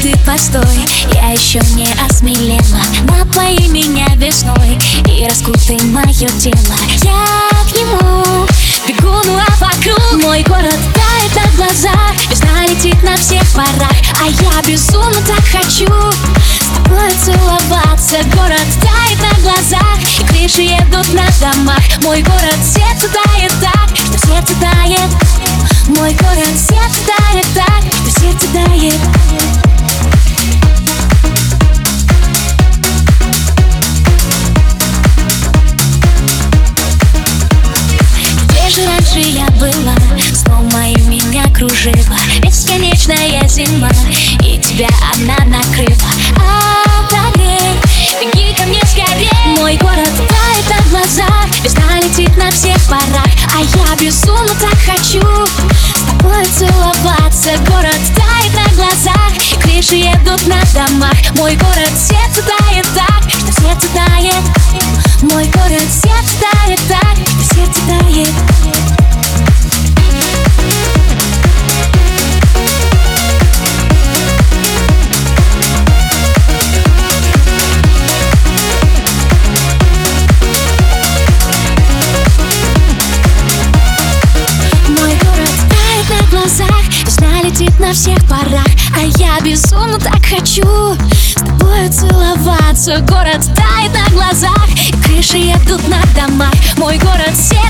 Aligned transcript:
ты 0.00 0.16
постой 0.24 0.86
Я 1.14 1.30
еще 1.30 1.60
не 1.74 1.88
осмелела. 2.06 2.82
Напои 3.04 3.66
меня 3.68 4.06
весной 4.16 4.78
И 5.08 5.26
раскутай 5.26 5.80
мое 5.86 6.28
тело. 6.38 6.76
Я 7.02 7.50
к 7.68 7.76
нему 7.76 8.46
бегу, 8.86 9.20
ну 9.24 9.38
а 9.38 9.50
вокруг 9.58 10.22
Мой 10.22 10.42
город 10.44 10.78
тает 10.94 11.34
на 11.34 11.56
глазах 11.56 12.14
Весна 12.30 12.66
летит 12.66 13.02
на 13.02 13.16
всех 13.16 13.42
парах. 13.54 13.96
А 14.20 14.26
я 14.26 14.62
безумно 14.62 15.20
так 15.26 15.44
хочу 15.46 15.86
С 15.86 16.76
тобой 16.76 17.10
целоваться. 17.24 18.18
Город 18.34 18.66
тает 18.80 19.18
на 19.20 19.40
глазах 19.40 19.98
И 20.20 20.24
крыши 20.24 20.62
едут 20.62 21.12
на 21.12 21.26
домах. 21.40 21.82
Мой 22.02 22.22
город 22.22 22.58
сердце 22.62 23.08
тает 23.08 23.52
так 23.60 23.96
Что 23.96 24.28
сердце 24.28 24.54
тает. 24.60 25.10
Мой 25.88 26.14
город 26.14 26.54
сердце 26.56 27.00
тает 27.06 27.46
так 27.54 27.82
Что 27.92 28.20
сердце 28.20 28.46
тает 28.52 29.31
же 39.12 39.20
я 39.20 39.46
была 39.60 39.94
Снова 40.32 40.62
мои 40.72 40.94
меня 41.02 41.44
кружила. 41.54 42.16
Бесконечная 42.40 43.46
зима 43.46 43.90
И 44.42 44.58
тебя 44.58 44.88
одна 45.12 45.36
накрыла. 45.44 46.10
Отогрей, 47.04 47.78
беги 48.20 48.54
ко 48.54 48.62
мне 48.64 48.80
скорее. 48.86 49.56
Мой 49.58 49.76
город 49.76 50.08
тает 50.16 50.68
на 50.70 50.90
глазах 50.90 51.46
Весна 51.62 52.00
летит 52.00 52.34
на 52.36 52.50
всех 52.50 52.78
парах. 52.88 53.28
А 53.54 53.60
я 53.60 53.96
безумно 54.00 54.54
так 54.60 54.78
хочу 54.78 55.20
С 55.20 56.06
тобой 56.06 56.46
целоваться. 56.46 57.50
Город 57.68 58.00
тает 58.16 58.54
на 58.54 58.74
глазах 58.74 59.32
И 59.52 59.56
крыши 59.56 59.96
едут 59.96 60.46
на 60.46 60.62
домах. 60.72 61.16
Мой 61.36 61.56
город 61.56 61.92
сердце 61.96 62.42
тает 62.42 62.86
так 62.94 63.30
Что 63.30 63.60
сердце 63.60 63.88
тает. 63.92 64.44
Мой 65.22 65.44
город 65.48 65.88
сердце 65.90 66.34
тает 66.40 66.80
так 66.88 67.16
Что 67.26 67.54
сердце 67.54 67.80
тает 67.86 68.51
на 87.82 87.92
всех 87.92 88.18
парах 88.28 88.66
А 88.96 89.00
я 89.18 89.40
безумно 89.40 89.98
так 89.98 90.24
хочу 90.24 90.96
С 91.12 91.34
тобой 91.34 91.88
целоваться. 91.88 93.00
Город 93.00 93.40
тает 93.54 93.92
на 93.92 94.08
глазах 94.14 94.68
И 94.88 94.92
крыши 95.02 95.38
едут 95.38 95.86
на 95.88 96.00
домах. 96.14 96.54
Мой 96.76 96.98
город 96.98 97.34
сердце 97.34 97.61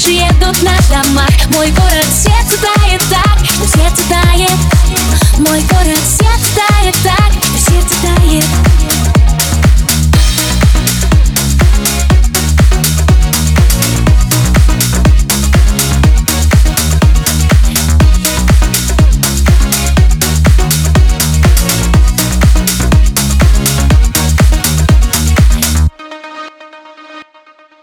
Крыши 0.00 0.12
едут 0.12 0.62
на 0.62 0.72
домах 0.88 1.28
Мой 1.54 1.70
город 1.72 2.06